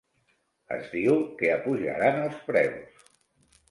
[0.77, 3.09] Es diu que apujaran els preus.